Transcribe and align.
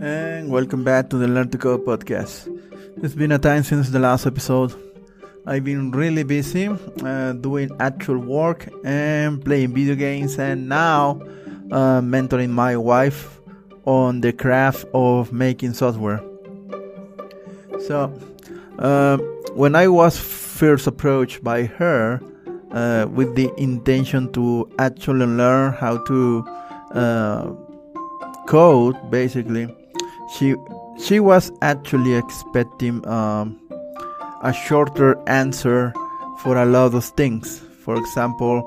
and 0.00 0.48
welcome 0.48 0.84
back 0.84 1.10
to 1.10 1.16
the 1.16 1.26
Learn 1.26 1.50
to 1.50 1.58
Code 1.58 1.84
podcast. 1.84 2.46
It's 3.02 3.14
been 3.14 3.32
a 3.32 3.38
time 3.38 3.64
since 3.64 3.90
the 3.90 3.98
last 3.98 4.26
episode. 4.26 4.72
I've 5.44 5.64
been 5.64 5.90
really 5.90 6.22
busy 6.22 6.68
uh, 7.02 7.32
doing 7.32 7.70
actual 7.80 8.18
work 8.18 8.68
and 8.84 9.44
playing 9.44 9.74
video 9.74 9.96
games, 9.96 10.38
and 10.38 10.68
now 10.68 11.20
uh, 11.72 12.00
mentoring 12.00 12.50
my 12.50 12.76
wife 12.76 13.40
on 13.86 14.20
the 14.20 14.32
craft 14.32 14.86
of 14.94 15.32
making 15.32 15.74
software. 15.74 16.22
So, 17.86 18.12
uh, 18.78 19.16
when 19.54 19.74
I 19.74 19.88
was 19.88 20.16
first 20.18 20.86
approached 20.86 21.42
by 21.42 21.64
her 21.64 22.20
uh, 22.70 23.06
with 23.10 23.34
the 23.34 23.50
intention 23.56 24.32
to 24.34 24.70
actually 24.78 25.26
learn 25.26 25.72
how 25.72 25.98
to 26.04 26.46
uh, 26.92 27.52
code, 28.46 29.10
basically, 29.10 29.74
she 30.28 30.54
she 30.98 31.20
was 31.20 31.50
actually 31.62 32.14
expecting 32.14 33.06
um, 33.06 33.58
a 34.42 34.52
shorter 34.52 35.16
answer 35.28 35.92
for 36.38 36.56
a 36.56 36.66
lot 36.66 36.94
of 36.94 37.04
things. 37.04 37.60
For 37.84 37.96
example, 37.96 38.62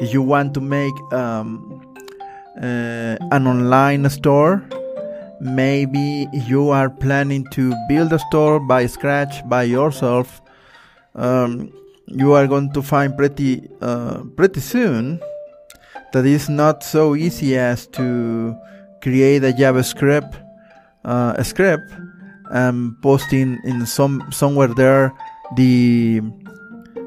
if 0.00 0.12
you 0.12 0.22
want 0.22 0.54
to 0.54 0.60
make 0.60 0.94
um, 1.12 1.80
uh, 2.56 3.16
an 3.32 3.46
online 3.46 4.08
store, 4.10 4.62
maybe 5.40 6.28
you 6.32 6.70
are 6.70 6.90
planning 6.90 7.46
to 7.52 7.74
build 7.88 8.12
a 8.12 8.18
store 8.18 8.60
by 8.60 8.86
scratch 8.86 9.48
by 9.48 9.62
yourself. 9.62 10.42
Um, 11.14 11.72
you 12.06 12.32
are 12.32 12.46
going 12.46 12.72
to 12.72 12.82
find 12.82 13.16
pretty 13.16 13.68
uh, 13.80 14.22
pretty 14.36 14.60
soon 14.60 15.20
that 16.12 16.24
it's 16.24 16.48
not 16.48 16.82
so 16.82 17.14
easy 17.14 17.56
as 17.56 17.86
to 17.88 18.56
create 19.02 19.44
a 19.44 19.52
JavaScript 19.52 20.42
uh, 21.04 21.42
script 21.42 21.92
and 22.50 23.00
posting 23.02 23.58
in 23.64 23.86
some 23.86 24.24
somewhere 24.30 24.68
there 24.68 25.12
the 25.56 26.20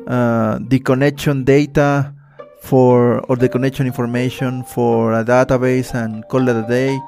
uh, 0.07 0.59
the 0.67 0.79
connection 0.79 1.43
data 1.43 2.13
for 2.61 3.19
or 3.25 3.35
the 3.35 3.49
connection 3.49 3.85
information 3.87 4.63
for 4.63 5.13
a 5.13 5.23
database 5.23 5.93
and 5.93 6.27
call 6.29 6.47
it 6.47 6.55
a 6.55 6.67
day. 6.67 6.99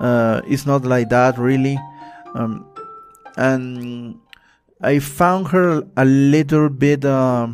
Uh, 0.00 0.40
it's 0.46 0.66
not 0.66 0.84
like 0.84 1.08
that 1.08 1.38
really, 1.38 1.78
um, 2.34 2.64
and 3.36 4.14
I 4.80 5.00
found 5.00 5.48
her 5.48 5.82
a 5.96 6.04
little 6.04 6.68
bit 6.68 7.04
uh, 7.04 7.48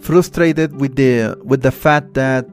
frustrated 0.00 0.78
with 0.78 0.94
the 0.94 1.36
with 1.42 1.62
the 1.62 1.72
fact 1.72 2.14
that 2.14 2.46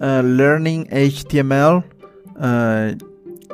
uh, 0.00 0.22
learning 0.24 0.86
HTML, 0.88 1.84
uh, 2.38 2.94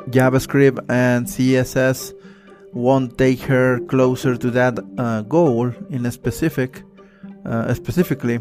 JavaScript, 0.09 0.79
and 0.89 1.25
CSS 1.27 2.13
won't 2.73 3.17
take 3.17 3.41
her 3.41 3.79
closer 3.81 4.37
to 4.37 4.51
that 4.51 4.79
uh, 4.97 5.21
goal 5.23 5.73
in 5.89 6.05
a 6.05 6.11
specific, 6.11 6.83
uh, 7.45 7.73
specifically. 7.73 8.39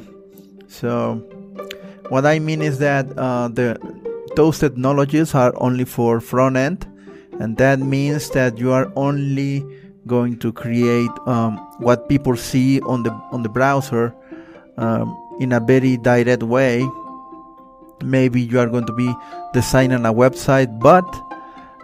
So, 0.68 1.16
what 2.08 2.26
I 2.26 2.38
mean 2.38 2.62
is 2.62 2.78
that 2.78 3.06
uh, 3.18 3.48
the 3.48 3.78
those 4.36 4.58
technologies 4.58 5.34
are 5.34 5.52
only 5.56 5.84
for 5.84 6.20
front 6.20 6.56
end, 6.56 6.86
and 7.40 7.56
that 7.56 7.80
means 7.80 8.30
that 8.30 8.58
you 8.58 8.72
are 8.72 8.92
only 8.96 9.64
going 10.06 10.38
to 10.38 10.52
create 10.52 11.10
um, 11.26 11.56
what 11.78 12.08
people 12.08 12.36
see 12.36 12.80
on 12.82 13.02
the 13.02 13.10
on 13.32 13.42
the 13.42 13.48
browser 13.48 14.14
um, 14.76 15.16
in 15.40 15.52
a 15.52 15.60
very 15.60 15.96
direct 15.96 16.42
way. 16.42 16.88
Maybe 18.02 18.40
you 18.40 18.58
are 18.58 18.68
going 18.68 18.86
to 18.86 18.92
be 18.92 19.12
designing 19.52 20.06
a 20.06 20.12
website, 20.12 20.78
but 20.80 21.04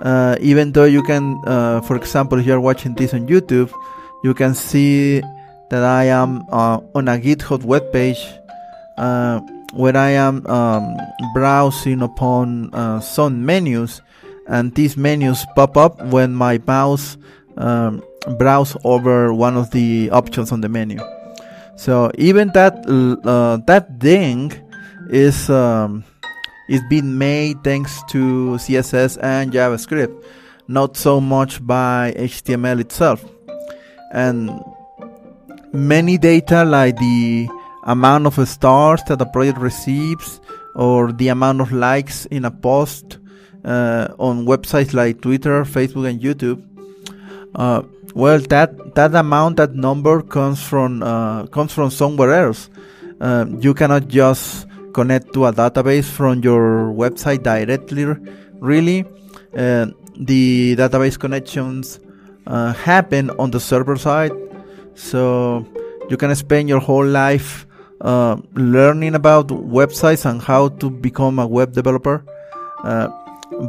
uh, 0.00 0.36
even 0.40 0.72
though 0.72 0.84
you 0.84 1.02
can, 1.02 1.40
uh, 1.46 1.80
for 1.82 1.96
example, 1.96 2.38
if 2.38 2.46
you 2.46 2.54
are 2.54 2.60
watching 2.60 2.94
this 2.94 3.14
on 3.14 3.26
YouTube, 3.26 3.72
you 4.22 4.34
can 4.34 4.54
see 4.54 5.20
that 5.70 5.82
I 5.82 6.04
am 6.04 6.44
uh, 6.50 6.80
on 6.94 7.08
a 7.08 7.18
GitHub 7.18 7.62
webpage 7.62 8.20
uh, 8.98 9.40
where 9.72 9.96
I 9.96 10.10
am 10.10 10.46
um, 10.46 10.96
browsing 11.34 12.02
upon 12.02 12.72
uh, 12.72 13.00
some 13.00 13.44
menus, 13.44 14.00
and 14.48 14.74
these 14.74 14.96
menus 14.96 15.44
pop 15.54 15.76
up 15.76 16.00
when 16.06 16.34
my 16.34 16.58
mouse 16.66 17.16
um, 17.56 18.02
browse 18.38 18.76
over 18.84 19.32
one 19.32 19.56
of 19.56 19.70
the 19.70 20.10
options 20.10 20.52
on 20.52 20.60
the 20.60 20.68
menu. 20.68 21.00
So 21.76 22.10
even 22.16 22.52
that 22.54 22.74
uh, 22.88 23.58
that 23.66 24.00
thing 24.00 24.52
is 25.10 25.48
um, 25.50 26.04
is 26.68 26.82
being 26.88 27.18
made 27.18 27.62
thanks 27.62 28.02
to 28.08 28.56
CSS 28.58 29.18
and 29.22 29.52
JavaScript, 29.52 30.24
not 30.68 30.96
so 30.96 31.20
much 31.20 31.64
by 31.64 32.14
HTML 32.16 32.80
itself. 32.80 33.24
And 34.12 34.50
many 35.72 36.18
data 36.18 36.64
like 36.64 36.96
the 36.96 37.48
amount 37.84 38.26
of 38.26 38.48
stars 38.48 39.02
that 39.08 39.20
a 39.20 39.26
project 39.26 39.58
receives 39.58 40.40
or 40.74 41.12
the 41.12 41.28
amount 41.28 41.60
of 41.60 41.72
likes 41.72 42.26
in 42.26 42.44
a 42.44 42.50
post 42.50 43.18
uh, 43.64 44.08
on 44.18 44.46
websites 44.46 44.92
like 44.92 45.20
Twitter, 45.20 45.64
Facebook, 45.64 46.08
and 46.08 46.20
YouTube. 46.20 46.62
Uh, 47.54 47.82
well, 48.14 48.38
that 48.38 48.94
that 48.94 49.14
amount, 49.14 49.56
that 49.56 49.74
number 49.74 50.22
comes 50.22 50.62
from 50.62 51.02
uh, 51.02 51.46
comes 51.46 51.72
from 51.72 51.90
somewhere 51.90 52.32
else. 52.32 52.70
Um, 53.20 53.60
you 53.60 53.72
cannot 53.72 54.08
just 54.08 54.66
connect 54.96 55.34
to 55.34 55.44
a 55.44 55.52
database 55.52 56.08
from 56.08 56.40
your 56.40 56.88
website 57.02 57.42
directly. 57.42 58.04
Really, 58.72 59.04
uh, 59.52 59.92
the 60.16 60.74
database 60.80 61.18
connections 61.20 62.00
uh, 62.46 62.72
happen 62.72 63.28
on 63.38 63.50
the 63.50 63.60
server 63.60 63.96
side, 63.96 64.32
so 64.94 65.66
you 66.08 66.16
can 66.16 66.34
spend 66.34 66.70
your 66.72 66.80
whole 66.80 67.04
life 67.04 67.66
uh, 68.00 68.36
learning 68.54 69.14
about 69.14 69.48
websites 69.48 70.24
and 70.24 70.40
how 70.40 70.68
to 70.80 70.88
become 70.88 71.38
a 71.38 71.46
web 71.46 71.72
developer. 71.72 72.24
Uh, 72.82 73.08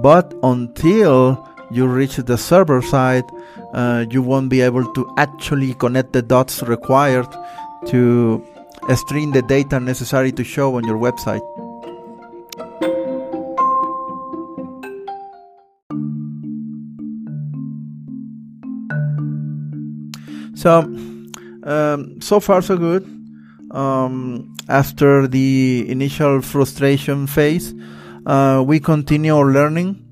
but 0.01 0.33
until 0.43 1.43
you 1.69 1.85
reach 1.87 2.15
the 2.15 2.37
server 2.37 2.81
side, 2.81 3.27
uh, 3.73 4.05
you 4.09 4.21
won't 4.23 4.49
be 4.49 4.61
able 4.61 4.85
to 4.93 5.03
actually 5.17 5.73
connect 5.73 6.13
the 6.13 6.21
dots 6.21 6.63
required 6.63 7.27
to 7.87 8.41
string 8.95 9.31
the 9.31 9.41
data 9.41 9.79
necessary 9.79 10.31
to 10.31 10.43
show 10.43 10.75
on 10.75 10.85
your 10.85 10.97
website. 10.97 11.41
So, 20.55 20.79
um, 21.63 22.19
so 22.19 22.39
far 22.39 22.61
so 22.61 22.77
good. 22.77 23.03
Um, 23.71 24.55
after 24.69 25.27
the 25.27 25.85
initial 25.87 26.41
frustration 26.41 27.27
phase, 27.27 27.73
uh, 28.25 28.63
we 28.65 28.79
continue 28.79 29.35
our 29.35 29.51
learning 29.51 30.03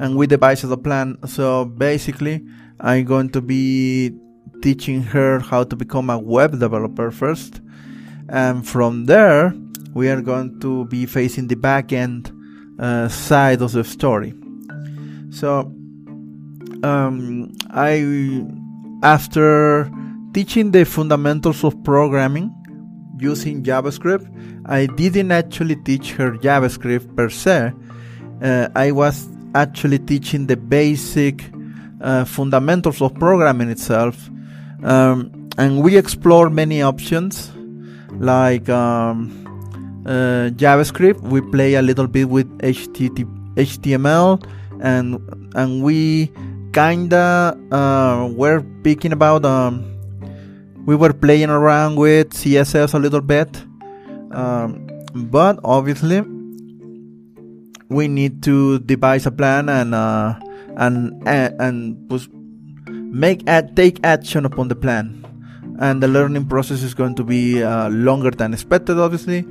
and 0.00 0.16
we 0.16 0.26
devise 0.26 0.64
a 0.64 0.76
plan. 0.76 1.18
So 1.26 1.64
basically, 1.66 2.44
I'm 2.80 3.04
going 3.04 3.30
to 3.30 3.40
be 3.40 4.12
teaching 4.62 5.02
her 5.02 5.38
how 5.38 5.64
to 5.64 5.76
become 5.76 6.10
a 6.10 6.18
web 6.18 6.58
developer 6.58 7.10
first, 7.10 7.60
and 8.28 8.66
from 8.66 9.06
there 9.06 9.54
we 9.94 10.08
are 10.08 10.20
going 10.20 10.60
to 10.60 10.84
be 10.86 11.06
facing 11.06 11.46
the 11.48 11.56
back 11.56 11.92
end 11.92 12.32
uh, 12.78 13.08
side 13.08 13.62
of 13.62 13.72
the 13.72 13.84
story. 13.84 14.34
So 15.30 15.72
um, 16.82 17.52
I 17.70 18.44
after 19.02 19.90
teaching 20.32 20.72
the 20.72 20.84
fundamentals 20.84 21.62
of 21.64 21.82
programming 21.84 22.52
using 23.18 23.62
JavaScript, 23.62 24.26
I 24.66 24.86
didn't 24.86 25.30
actually 25.30 25.76
teach 25.76 26.12
her 26.12 26.32
JavaScript 26.32 27.14
per 27.16 27.28
se. 27.28 27.72
Uh, 28.42 28.68
I 28.74 28.90
was 28.90 29.28
actually 29.54 30.00
teaching 30.00 30.46
the 30.46 30.56
basic 30.56 31.44
uh, 32.00 32.24
fundamentals 32.24 33.00
of 33.00 33.14
programming 33.14 33.70
itself. 33.70 34.28
Um, 34.82 35.48
and 35.56 35.82
we 35.82 35.96
explore 35.96 36.50
many 36.50 36.82
options 36.82 37.52
like 38.18 38.68
um, 38.68 39.32
uh, 40.06 40.50
JavaScript. 40.54 41.20
We 41.22 41.40
play 41.40 41.74
a 41.74 41.82
little 41.82 42.06
bit 42.06 42.28
with 42.28 42.46
HTML 42.58 44.42
and 44.80 45.18
and 45.54 45.82
we 45.82 46.30
kinda 46.72 47.56
uh, 47.70 48.28
were 48.34 48.62
picking 48.82 49.12
about 49.12 49.44
um, 49.44 49.84
we 50.86 50.96
were 50.96 51.12
playing 51.12 51.50
around 51.50 51.96
with 51.96 52.30
CSS 52.30 52.94
a 52.94 52.98
little 52.98 53.22
bit, 53.22 53.48
um, 54.32 54.86
but 55.30 55.58
obviously 55.64 56.20
we 57.88 58.08
need 58.08 58.42
to 58.42 58.80
devise 58.80 59.26
a 59.26 59.30
plan 59.30 59.68
and 59.68 59.94
uh, 59.94 60.34
and 60.76 61.16
and, 61.26 61.54
and 61.60 62.20
make 63.14 63.46
take 63.76 64.00
action 64.04 64.44
upon 64.44 64.68
the 64.68 64.76
plan. 64.76 65.23
And 65.78 66.02
the 66.02 66.08
learning 66.08 66.46
process 66.46 66.82
is 66.82 66.94
going 66.94 67.14
to 67.16 67.24
be 67.24 67.62
uh, 67.62 67.88
longer 67.90 68.30
than 68.30 68.52
expected, 68.52 68.98
obviously. 68.98 69.44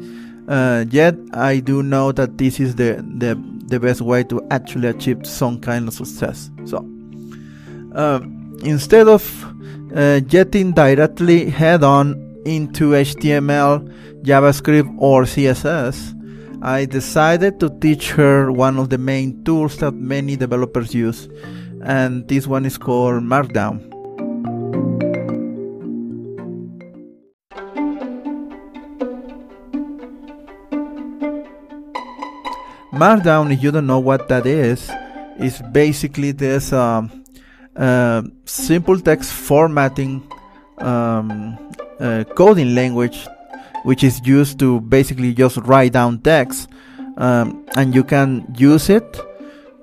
Uh, 0.47 0.85
yet 0.89 1.15
I 1.33 1.59
do 1.59 1.83
know 1.83 2.11
that 2.11 2.37
this 2.37 2.59
is 2.59 2.75
the 2.75 3.03
the 3.17 3.39
the 3.67 3.79
best 3.79 4.01
way 4.01 4.23
to 4.25 4.45
actually 4.51 4.89
achieve 4.89 5.25
some 5.25 5.59
kind 5.59 5.87
of 5.87 5.93
success. 5.93 6.51
So 6.65 6.85
uh, 7.95 8.19
instead 8.63 9.07
of 9.07 9.23
uh, 9.95 10.19
getting 10.21 10.73
directly 10.73 11.49
head 11.49 11.83
on 11.83 12.19
into 12.45 12.91
HTML, 12.91 13.87
JavaScript, 14.23 14.93
or 14.97 15.23
CSS, 15.23 16.19
I 16.61 16.85
decided 16.85 17.59
to 17.61 17.69
teach 17.79 18.11
her 18.11 18.51
one 18.51 18.77
of 18.77 18.89
the 18.89 18.97
main 18.97 19.43
tools 19.43 19.77
that 19.77 19.93
many 19.93 20.35
developers 20.35 20.93
use, 20.93 21.29
and 21.83 22.27
this 22.27 22.47
one 22.47 22.65
is 22.65 22.77
called 22.77 23.23
Markdown. 23.23 23.92
Markdown, 33.03 33.51
if 33.51 33.61
you 33.61 33.69
don't 33.69 33.85
know 33.85 33.99
what 33.99 34.29
that 34.29 34.45
is, 34.45 34.89
is 35.37 35.61
basically 35.73 36.31
this 36.31 36.71
um, 36.71 37.11
uh, 37.75 38.21
simple 38.45 38.97
text 38.97 39.33
formatting 39.33 40.23
um, 40.77 41.57
uh, 41.99 42.23
coding 42.33 42.73
language, 42.73 43.27
which 43.83 44.05
is 44.05 44.25
used 44.25 44.57
to 44.59 44.79
basically 44.79 45.33
just 45.33 45.57
write 45.67 45.91
down 45.91 46.19
text, 46.19 46.69
um, 47.17 47.65
and 47.75 47.93
you 47.93 48.05
can 48.05 48.45
use 48.57 48.89
it 48.89 49.19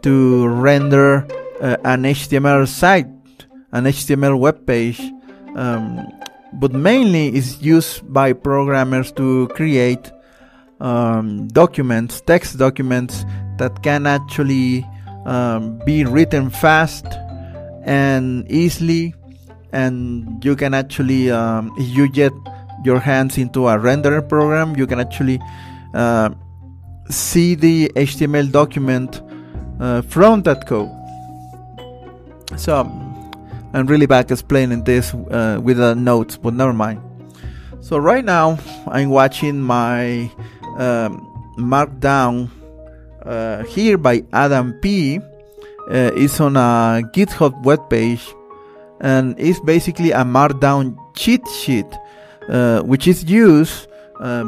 to 0.00 0.49
render 0.49 1.28
uh, 1.61 1.76
an 1.84 2.05
HTML 2.05 2.67
site, 2.67 3.06
an 3.72 3.84
HTML 3.84 4.38
web 4.38 4.64
page. 4.67 4.99
Um, 5.56 6.08
but 6.55 6.72
mainly 6.72 7.37
is 7.37 7.61
used 7.61 8.11
by 8.11 8.32
programmers 8.32 9.12
to 9.12 9.46
create 9.49 10.11
um, 10.81 11.49
documents, 11.49 12.21
text 12.21 12.59
documents 12.59 13.25
that 13.59 13.82
can 13.82 14.06
actually 14.06 14.87
um, 15.27 15.79
be 15.85 16.05
written 16.05 16.50
fast 16.50 17.06
and 17.85 18.50
easily, 18.50 19.15
and 19.73 20.44
you 20.44 20.56
can 20.56 20.75
actually, 20.75 21.31
um, 21.31 21.73
if 21.79 21.97
you 21.97 22.09
get 22.09 22.32
your 22.85 22.99
hands 22.99 23.38
into 23.38 23.69
a 23.69 23.77
renderer 23.77 24.27
program, 24.27 24.77
you 24.77 24.87
can 24.87 25.00
actually 25.00 25.38
uh, 25.94 26.31
see 27.09 27.55
the 27.55 27.91
HTML 27.97 28.50
document 28.50 29.23
uh, 29.81 30.03
from 30.03 30.43
that 30.43 30.67
code. 30.67 30.91
So 32.56 32.81
I'm 33.73 33.87
really 33.87 34.06
bad 34.06 34.31
explaining 34.31 34.85
this 34.85 35.15
uh, 35.15 35.61
with 35.62 35.77
the 35.77 35.94
notes, 35.94 36.37
but 36.37 36.55
never 36.55 36.73
mind. 36.73 37.00
So 37.81 37.97
right 37.99 38.25
now 38.25 38.59
I'm 38.87 39.11
watching 39.11 39.61
my 39.61 40.31
um, 40.81 41.21
Markdown 41.59 42.49
uh, 43.23 43.62
here 43.65 43.99
by 43.99 44.25
Adam 44.32 44.73
P. 44.81 45.21
Uh, 45.91 46.11
is 46.15 46.41
on 46.41 46.56
a 46.56 47.03
GitHub 47.12 47.53
webpage 47.65 48.23
and 49.00 49.35
it's 49.38 49.59
basically 49.61 50.12
a 50.12 50.25
Markdown 50.25 50.97
cheat 51.17 51.47
sheet, 51.49 51.87
uh, 52.49 52.81
which 52.82 53.09
is 53.09 53.25
used 53.25 53.88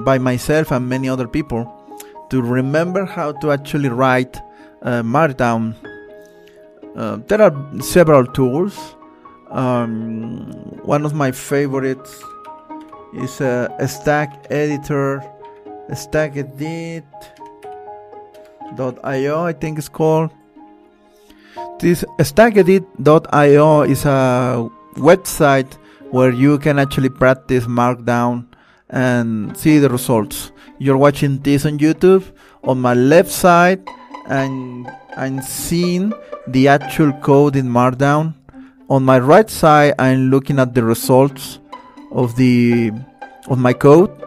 by 0.04 0.18
myself 0.18 0.70
and 0.70 0.88
many 0.88 1.08
other 1.08 1.26
people 1.26 1.64
to 2.28 2.42
remember 2.42 3.04
how 3.06 3.32
to 3.32 3.50
actually 3.50 3.88
write 3.88 4.36
Markdown. 4.84 5.74
Uh, 6.94 7.16
there 7.26 7.40
are 7.40 7.80
several 7.80 8.26
tools. 8.26 8.78
Um, 9.50 10.52
one 10.84 11.04
of 11.06 11.14
my 11.14 11.32
favorites 11.32 12.22
is 13.14 13.40
a 13.40 13.88
stack 13.88 14.46
editor 14.50 15.22
stackedit.io 15.92 17.04
I 19.44 19.52
think 19.52 19.78
it's 19.78 19.88
called. 19.88 20.30
This 21.78 22.04
stackedit.io 22.18 23.82
is 23.82 24.04
a 24.04 24.70
website 24.96 25.78
where 26.10 26.30
you 26.30 26.58
can 26.58 26.78
actually 26.78 27.08
practice 27.08 27.64
markdown 27.64 28.46
and 28.90 29.56
see 29.56 29.78
the 29.78 29.88
results. 29.88 30.52
You're 30.78 30.98
watching 30.98 31.38
this 31.38 31.64
on 31.66 31.78
youtube 31.78 32.24
on 32.64 32.80
my 32.80 32.94
left 32.94 33.30
side 33.30 33.82
and 34.26 34.86
i'm 35.16 35.40
seeing 35.42 36.12
the 36.46 36.68
actual 36.68 37.12
code 37.14 37.56
in 37.56 37.66
markdown. 37.68 38.34
On 38.88 39.02
my 39.02 39.18
right 39.18 39.48
side 39.48 39.94
i'm 39.98 40.30
looking 40.30 40.58
at 40.58 40.74
the 40.74 40.84
results 40.84 41.58
of 42.10 42.36
the 42.36 42.92
of 43.48 43.58
my 43.58 43.72
code 43.72 44.21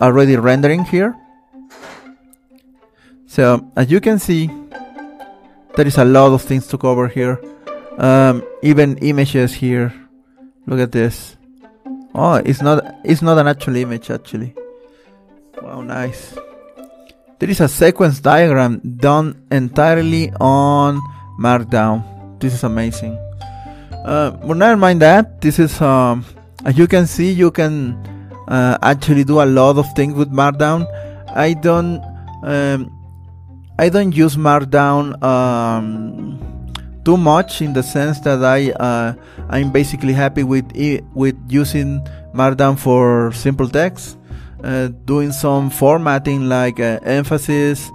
already 0.00 0.36
rendering 0.36 0.84
here. 0.84 1.16
So 3.26 3.70
as 3.76 3.90
you 3.90 4.00
can 4.00 4.18
see, 4.18 4.50
there 5.74 5.86
is 5.86 5.98
a 5.98 6.04
lot 6.04 6.32
of 6.32 6.42
things 6.42 6.66
to 6.68 6.78
cover 6.78 7.08
here. 7.08 7.40
Um, 7.98 8.44
even 8.62 8.98
images 8.98 9.54
here. 9.54 9.92
Look 10.66 10.80
at 10.80 10.92
this. 10.92 11.36
Oh, 12.14 12.34
it's 12.34 12.62
not 12.62 12.82
it's 13.04 13.22
not 13.22 13.38
an 13.38 13.48
actual 13.48 13.76
image 13.76 14.10
actually. 14.10 14.54
Wow, 15.60 15.82
nice. 15.82 16.38
There 17.38 17.50
is 17.50 17.60
a 17.60 17.68
sequence 17.68 18.20
diagram 18.20 18.80
done 18.98 19.42
entirely 19.50 20.30
on 20.40 21.02
Markdown. 21.38 22.38
This 22.38 22.54
is 22.54 22.62
amazing. 22.62 23.18
Uh, 24.04 24.30
but 24.30 24.56
never 24.56 24.76
mind 24.76 25.02
that. 25.02 25.40
This 25.40 25.58
is 25.58 25.80
um, 25.80 26.24
as 26.64 26.78
you 26.78 26.86
can 26.86 27.06
see, 27.06 27.32
you 27.32 27.50
can 27.50 27.98
uh, 28.48 28.78
actually 28.82 29.24
do 29.24 29.40
a 29.40 29.46
lot 29.46 29.78
of 29.78 29.86
things 29.94 30.14
with 30.14 30.30
Markdown. 30.30 30.86
I 31.34 31.54
don't 31.54 32.02
um, 32.42 32.90
I 33.78 33.88
don't 33.88 34.14
use 34.14 34.36
Markdown 34.36 35.22
um, 35.22 36.38
too 37.04 37.16
much 37.16 37.60
in 37.60 37.72
the 37.72 37.82
sense 37.82 38.20
that 38.20 38.44
I 38.44 38.70
uh, 38.70 39.14
I'm 39.48 39.72
basically 39.72 40.12
happy 40.12 40.42
with 40.42 40.70
it, 40.74 41.04
with 41.14 41.36
using 41.48 42.00
Markdown 42.32 42.78
for 42.78 43.32
simple 43.32 43.68
text, 43.68 44.16
uh, 44.62 44.88
doing 45.04 45.32
some 45.32 45.70
formatting 45.70 46.48
like 46.48 46.80
uh, 46.80 47.00
emphasis, 47.04 47.90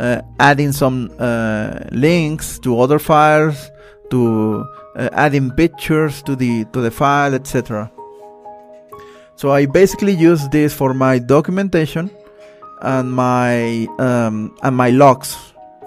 uh, 0.00 0.22
adding 0.38 0.72
some 0.72 1.10
uh, 1.18 1.80
links 1.92 2.58
to 2.60 2.80
other 2.80 2.98
files, 2.98 3.70
to 4.10 4.64
adding 4.96 5.50
pictures 5.50 6.22
to 6.22 6.36
the 6.36 6.64
to 6.66 6.80
the 6.80 6.90
file, 6.90 7.34
etc. 7.34 7.90
So 9.36 9.50
I 9.50 9.66
basically 9.66 10.12
use 10.12 10.48
this 10.48 10.72
for 10.72 10.94
my 10.94 11.18
documentation 11.18 12.10
and 12.82 13.12
my 13.12 13.86
um, 13.98 14.56
and 14.62 14.76
my 14.76 14.90
logs 14.90 15.36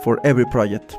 for 0.04 0.20
every 0.24 0.46
project. 0.46 0.98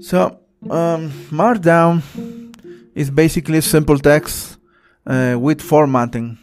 So 0.00 0.40
um, 0.70 1.10
Markdown 1.30 2.02
is 2.94 3.10
basically 3.10 3.60
simple 3.60 3.98
text 3.98 4.58
uh, 5.06 5.36
with 5.38 5.60
formatting. 5.60 6.38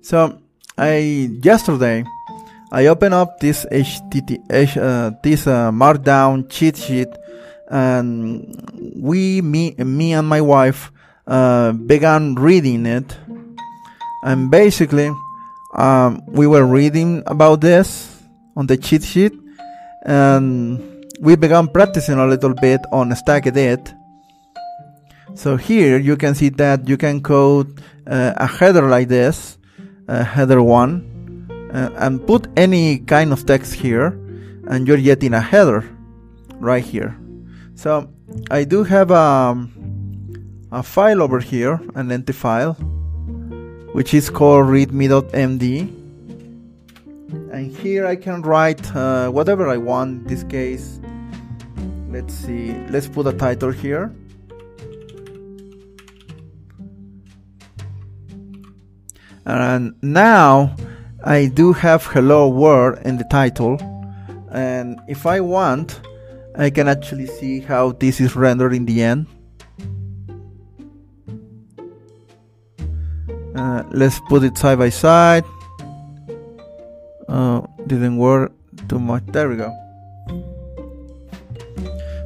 So 0.00 0.40
I 0.76 1.30
yesterday 1.42 2.04
I 2.74 2.86
open 2.86 3.12
up 3.12 3.38
this 3.38 3.64
HTT, 3.70 4.42
uh, 4.50 5.12
this 5.22 5.46
uh, 5.46 5.70
Markdown 5.70 6.50
cheat 6.50 6.76
sheet, 6.76 7.06
and 7.70 8.50
we, 8.96 9.40
me, 9.42 9.76
me 9.78 10.12
and 10.12 10.26
my 10.26 10.40
wife, 10.40 10.90
uh, 11.28 11.70
began 11.70 12.34
reading 12.34 12.84
it. 12.84 13.16
And 14.24 14.50
basically, 14.50 15.12
um, 15.74 16.20
we 16.26 16.48
were 16.48 16.66
reading 16.66 17.22
about 17.28 17.60
this 17.60 18.20
on 18.56 18.66
the 18.66 18.76
cheat 18.76 19.04
sheet, 19.04 19.34
and 20.02 21.06
we 21.20 21.36
began 21.36 21.68
practicing 21.68 22.18
a 22.18 22.26
little 22.26 22.54
bit 22.54 22.80
on 22.90 23.10
StackEdit. 23.10 23.96
So 25.36 25.56
here 25.56 25.96
you 25.98 26.16
can 26.16 26.34
see 26.34 26.48
that 26.48 26.88
you 26.88 26.96
can 26.96 27.22
code 27.22 27.80
uh, 28.04 28.32
a 28.36 28.48
header 28.48 28.88
like 28.88 29.06
this, 29.06 29.58
uh, 30.08 30.24
header 30.24 30.60
one 30.60 31.13
uh, 31.74 31.90
and 31.96 32.24
put 32.26 32.46
any 32.56 32.98
kind 33.00 33.32
of 33.32 33.44
text 33.44 33.74
here 33.74 34.18
and 34.68 34.86
you're 34.86 34.96
getting 34.96 35.34
a 35.34 35.40
header 35.40 35.84
right 36.60 36.84
here. 36.84 37.18
So 37.74 38.08
I 38.50 38.64
do 38.64 38.84
have 38.84 39.10
a, 39.10 39.14
um, 39.14 40.68
a 40.72 40.82
file 40.82 41.20
over 41.20 41.40
here 41.40 41.80
an 41.94 42.10
empty 42.12 42.32
file 42.32 42.74
which 43.92 44.14
is 44.14 44.30
called 44.30 44.66
readme.md 44.66 45.80
and 47.52 47.76
here 47.76 48.06
I 48.06 48.16
can 48.16 48.42
write 48.42 48.94
uh, 48.94 49.28
whatever 49.30 49.68
I 49.68 49.76
want. 49.76 50.22
In 50.22 50.24
this 50.24 50.44
case 50.44 51.00
let's 52.08 52.32
see. 52.32 52.72
Let's 52.88 53.08
put 53.08 53.26
a 53.26 53.32
title 53.32 53.72
here. 53.72 54.14
And 59.46 59.94
now 60.00 60.74
I 61.24 61.46
do 61.46 61.72
have 61.72 62.04
hello 62.06 62.48
world 62.48 62.98
in 63.04 63.16
the 63.18 63.24
title 63.24 63.78
and 64.52 65.00
if 65.08 65.26
I 65.26 65.40
want 65.40 66.00
I 66.56 66.70
can 66.70 66.86
actually 66.86 67.26
see 67.26 67.60
how 67.60 67.92
this 67.92 68.20
is 68.20 68.36
rendered 68.36 68.74
in 68.74 68.84
the 68.84 69.02
end 69.02 69.26
Uh, 73.54 73.84
let's 73.92 74.18
put 74.28 74.42
it 74.42 74.58
side 74.58 74.78
by 74.78 74.88
side. 74.88 75.44
Uh, 77.28 77.62
didn't 77.86 78.18
work 78.18 78.52
too 78.88 78.98
much. 78.98 79.22
There 79.28 79.48
we 79.48 79.56
go. 79.56 79.70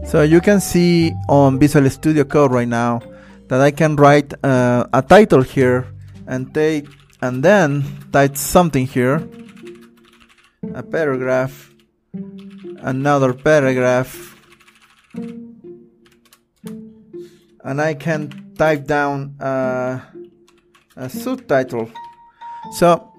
So 0.07 0.23
you 0.23 0.41
can 0.41 0.61
see 0.61 1.13
on 1.29 1.59
Visual 1.59 1.89
Studio 1.91 2.25
Code 2.25 2.51
right 2.51 2.69
now 2.69 3.03
that 3.49 3.61
I 3.61 3.71
can 3.71 3.95
write 3.97 4.33
uh, 4.43 4.87
a 4.95 5.03
title 5.03 5.43
here 5.43 5.87
and 6.27 6.53
take 6.55 6.89
and 7.21 7.43
then 7.43 7.85
type 8.13 8.37
something 8.37 8.87
here, 8.87 9.29
a 10.75 10.83
paragraph, 10.83 11.73
another 12.81 13.33
paragraph, 13.33 14.37
and 17.65 17.81
I 17.81 17.95
can 17.95 18.55
type 18.57 18.87
down 18.87 19.37
uh, 19.41 20.01
a 20.97 21.09
subtitle. 21.09 21.91
So 22.73 23.13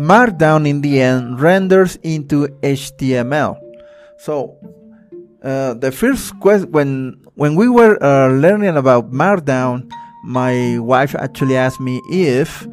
Markdown 0.00 0.68
in 0.68 0.80
the 0.80 1.00
end 1.00 1.40
renders 1.40 1.96
into 2.02 2.48
HTML. 2.62 3.58
So 4.18 4.56
uh, 5.42 5.74
the 5.74 5.92
first 5.92 6.38
question 6.40 6.70
when 6.72 7.20
when 7.34 7.54
we 7.54 7.68
were 7.68 7.96
uh, 8.02 8.28
learning 8.28 8.76
about 8.76 9.12
Markdown, 9.12 9.90
my 10.24 10.78
wife 10.78 11.14
actually 11.14 11.56
asked 11.56 11.80
me 11.80 12.00
if 12.10 12.66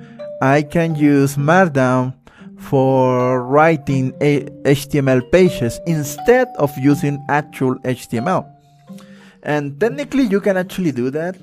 I 0.43 0.61
can 0.61 0.95
use 0.95 1.37
Markdown 1.37 2.13
for 2.59 3.43
writing 3.43 4.11
HTML 4.19 5.31
pages 5.31 5.79
instead 5.87 6.49
of 6.59 6.69
using 6.77 7.23
actual 7.29 7.75
HTML. 7.85 8.43
And 9.43 9.79
technically, 9.79 10.23
you 10.23 10.41
can 10.41 10.57
actually 10.57 10.91
do 10.91 11.09
that. 11.11 11.37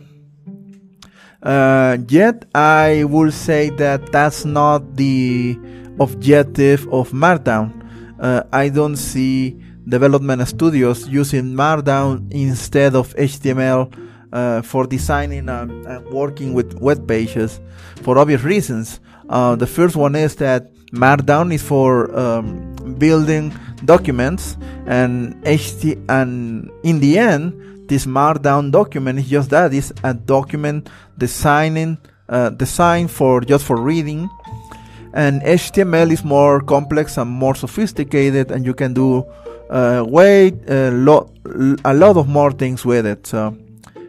Uh, 1.42 1.97
yet, 2.09 2.45
I 2.54 3.04
will 3.04 3.33
say 3.33 3.71
that 3.71 4.12
that's 4.12 4.45
not 4.45 4.97
the 4.97 5.59
objective 5.99 6.87
of 6.92 7.12
Markdown. 7.12 7.73
Uh, 8.21 8.42
I 8.52 8.69
don't 8.69 8.97
see 8.97 9.57
development 9.88 10.47
studios 10.47 11.09
using 11.09 11.54
Markdown 11.57 12.30
instead 12.33 12.95
of 12.95 13.14
HTML 13.16 13.88
uh, 14.32 14.62
for 14.62 14.87
designing 14.87 15.49
and, 15.49 15.87
and, 15.87 16.08
working 16.10 16.54
with 16.54 16.75
web 16.75 17.06
pages 17.06 17.60
for 18.02 18.18
obvious 18.18 18.42
reasons. 18.42 19.00
Uh, 19.28 19.56
the 19.56 19.66
first 19.66 19.96
one 19.96 20.14
is 20.14 20.37
that 20.37 20.72
Markdown 20.92 21.52
is 21.52 21.62
for 21.62 22.14
um, 22.18 22.75
building 22.99 23.52
documents, 23.84 24.56
and 24.87 25.34
HT 25.44 26.04
and 26.08 26.70
in 26.82 27.00
the 27.00 27.18
end, 27.18 27.88
this 27.88 28.06
Markdown 28.06 28.72
document 28.72 29.18
is 29.20 29.28
just 29.28 29.50
that: 29.50 29.72
it's 29.72 29.92
a 30.02 30.14
document 30.14 30.88
designing 31.16 31.99
uh, 32.28 32.50
designed 32.50 33.10
for 33.10 33.40
just 33.40 33.64
for 33.64 33.80
reading. 33.80 34.28
And 35.12 35.42
HTML 35.42 36.12
is 36.12 36.25
more 36.25 36.60
complex 36.60 37.18
and 37.18 37.28
more 37.28 37.56
sophisticated, 37.56 38.52
and 38.52 38.64
you 38.64 38.75
can 38.75 38.94
do 38.94 39.26
uh, 39.68 40.04
way 40.06 40.52
a 40.68 40.90
lot 40.90 41.30
a 41.84 41.94
lot 41.94 42.16
of 42.16 42.28
more 42.28 42.52
things 42.52 42.84
with 42.84 43.06
it. 43.06 43.26
So 43.26 43.56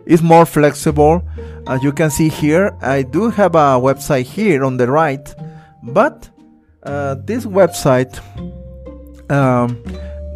it's 0.05 0.21
more 0.21 0.45
flexible. 0.45 1.23
As 1.67 1.83
you 1.83 1.91
can 1.91 2.09
see 2.09 2.29
here, 2.29 2.75
I 2.81 3.03
do 3.03 3.29
have 3.29 3.55
a 3.55 3.79
website 3.79 4.25
here 4.25 4.63
on 4.63 4.77
the 4.77 4.87
right, 4.89 5.33
but 5.83 6.29
uh, 6.83 7.15
this 7.25 7.45
website 7.45 8.19
um, 9.29 9.81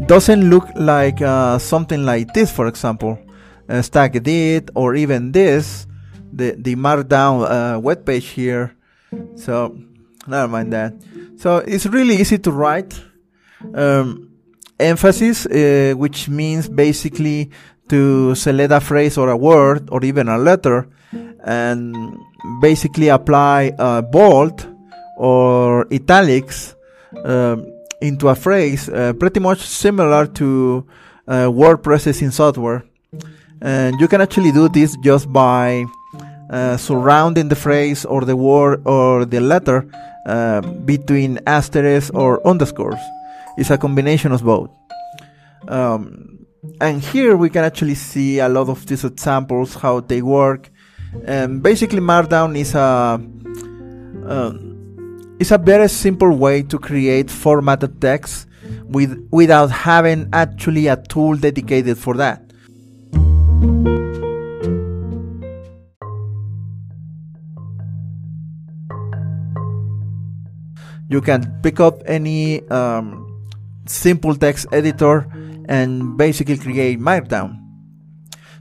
doesn't 0.06 0.50
look 0.50 0.68
like 0.76 1.22
uh, 1.22 1.58
something 1.58 2.04
like 2.06 2.34
this, 2.34 2.52
for 2.52 2.68
example, 2.68 3.20
uh, 3.70 3.74
StackEdit 3.76 4.70
or 4.76 4.96
even 4.96 5.32
this, 5.32 5.88
the 6.32 6.56
the 6.58 6.76
Markdown 6.76 7.46
uh, 7.50 7.80
web 7.80 8.06
page 8.06 8.28
here. 8.28 8.76
So 9.36 9.78
never 10.28 10.48
mind 10.48 10.74
that. 10.74 10.94
So 11.38 11.58
it's 11.58 11.86
really 11.86 12.16
easy 12.16 12.38
to 12.40 12.52
write. 12.52 13.02
Um, 13.74 14.32
emphasis, 14.80 15.46
uh, 15.46 15.94
which 15.98 16.30
means 16.30 16.68
basically 16.68 17.50
to 17.89 18.36
select 18.36 18.72
a 18.72 18.80
phrase 18.80 19.18
or 19.18 19.30
a 19.30 19.38
word 19.38 19.89
or 19.92 20.04
even 20.04 20.27
a 20.27 20.38
letter 20.38 20.88
and 21.44 21.96
basically 22.62 23.10
apply 23.10 23.72
a 23.77 24.01
bold 24.01 24.68
or 25.18 25.88
italics 25.92 26.75
uh, 27.24 27.56
into 28.01 28.30
a 28.30 28.36
phrase, 28.36 28.89
uh, 28.89 29.13
pretty 29.13 29.39
much 29.39 29.60
similar 29.60 30.27
to 30.27 30.86
uh, 31.27 31.50
word 31.51 31.77
processing 31.77 32.32
software. 32.32 32.84
And 33.62 34.00
you 34.00 34.08
can 34.08 34.22
actually 34.22 34.51
do 34.51 34.68
this 34.70 34.96
just 35.04 35.32
by 35.32 35.86
uh, 36.50 36.77
surrounding 36.77 37.50
the 37.50 37.56
phrase 37.56 38.06
or 38.06 38.22
the 38.25 38.36
word 38.36 38.82
or 38.86 39.25
the 39.25 39.39
letter 39.39 39.88
uh, 40.25 40.62
between 40.62 41.39
asterisks 41.48 42.12
or 42.12 42.46
underscores. 42.46 43.00
It's 43.58 43.70
a 43.70 43.77
combination 43.77 44.32
of 44.32 44.44
both. 44.44 44.70
Um, 45.68 46.35
and 46.82 47.02
here 47.02 47.36
we 47.36 47.50
can 47.50 47.64
actually 47.64 47.96
see 47.96 48.40
a 48.40 48.50
lot 48.50 48.70
of 48.70 48.86
these 48.86 49.04
examples, 49.04 49.76
how 49.76 50.00
they 50.00 50.22
work. 50.22 50.70
And 51.26 51.64
basically, 51.64 52.00
Markdown 52.00 52.58
is 52.58 52.76
a 52.76 53.20
uh, 54.28 54.54
is 55.40 55.52
a 55.52 55.58
very 55.58 55.88
simple 55.90 56.32
way 56.32 56.64
to 56.64 56.78
create 56.78 57.30
formatted 57.30 58.02
text 58.02 58.48
with 58.84 59.18
without 59.32 59.72
having 59.72 60.30
actually 60.34 60.88
a 60.88 60.98
tool 60.98 61.36
dedicated 61.38 61.98
for 61.98 62.16
that. 62.16 62.42
You 71.08 71.22
can 71.22 71.60
pick 71.62 71.80
up 71.80 72.02
any 72.08 72.68
um, 72.70 73.48
simple 73.86 74.36
text 74.36 74.68
editor 74.72 75.28
and 75.68 76.18
basically 76.18 76.58
create 76.58 77.00
Markdown. 77.00 77.62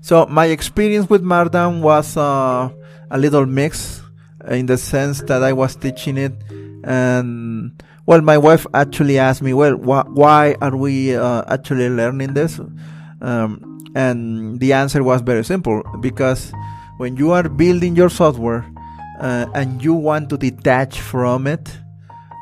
So 0.00 0.26
my 0.26 0.46
experience 0.46 1.08
with 1.08 1.22
Markdown 1.22 1.80
was 1.80 2.16
uh, 2.16 2.68
a 3.10 3.18
little 3.18 3.46
mixed 3.46 4.02
in 4.48 4.66
the 4.66 4.76
sense 4.76 5.22
that 5.22 5.42
I 5.42 5.52
was 5.52 5.76
teaching 5.76 6.18
it 6.18 6.32
and 6.84 7.82
well 8.06 8.20
my 8.20 8.36
wife 8.36 8.66
actually 8.74 9.18
asked 9.18 9.42
me 9.42 9.54
well 9.54 9.74
wh- 9.76 10.06
why 10.14 10.54
are 10.60 10.76
we 10.76 11.16
uh, 11.16 11.42
actually 11.48 11.88
learning 11.88 12.34
this 12.34 12.60
um, 13.20 13.80
and 13.94 14.60
the 14.60 14.72
answer 14.72 15.02
was 15.02 15.22
very 15.22 15.44
simple 15.44 15.82
because 16.00 16.52
when 16.98 17.16
you 17.16 17.30
are 17.30 17.48
building 17.48 17.96
your 17.96 18.10
software 18.10 18.66
uh, 19.20 19.46
and 19.54 19.82
you 19.82 19.94
want 19.94 20.28
to 20.28 20.36
detach 20.36 21.00
from 21.00 21.46
it 21.46 21.78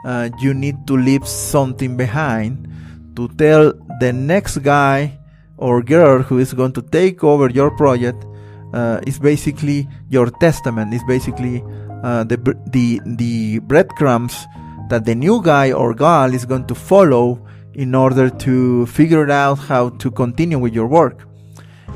uh, 0.04 0.28
you 0.40 0.52
need 0.52 0.86
to 0.86 0.96
leave 0.96 1.26
something 1.26 1.96
behind 1.96 2.68
to 3.16 3.28
tell 3.36 3.72
the 4.00 4.12
next 4.12 4.58
guy 4.58 5.18
or 5.56 5.82
girl 5.82 6.22
who 6.22 6.38
is 6.38 6.52
going 6.52 6.72
to 6.72 6.82
take 6.82 7.22
over 7.22 7.48
your 7.48 7.70
project 7.76 8.24
uh, 8.72 9.00
is 9.06 9.18
basically 9.18 9.88
your 10.08 10.30
testament. 10.40 10.92
Is 10.94 11.04
basically 11.04 11.62
uh, 12.02 12.24
the 12.24 12.36
the 12.70 13.00
the 13.04 13.58
breadcrumbs 13.60 14.46
that 14.88 15.04
the 15.04 15.14
new 15.14 15.42
guy 15.42 15.72
or 15.72 15.94
girl 15.94 16.34
is 16.34 16.44
going 16.44 16.66
to 16.66 16.74
follow 16.74 17.40
in 17.74 17.94
order 17.94 18.28
to 18.28 18.86
figure 18.86 19.30
out 19.30 19.56
how 19.56 19.90
to 19.90 20.10
continue 20.10 20.58
with 20.58 20.74
your 20.74 20.86
work, 20.86 21.26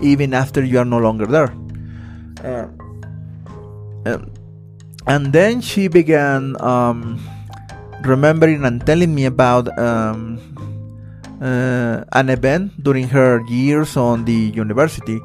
even 0.01 0.33
after 0.33 0.65
you 0.65 0.79
are 0.79 0.85
no 0.85 0.99
longer 0.99 1.27
there. 1.27 1.53
Uh, 2.45 2.69
um, 4.07 4.33
and 5.07 5.33
then 5.33 5.61
she 5.61 5.89
began 5.89 6.61
um, 6.63 7.21
remembering 8.05 8.65
and 8.65 8.85
telling 8.87 9.15
me 9.15 9.25
about 9.25 9.67
um, 9.79 10.41
an 11.41 12.29
event 12.29 12.73
during 12.83 13.09
her 13.09 13.45
years 13.47 13.97
on 13.97 14.25
the 14.25 14.51
university 14.55 15.21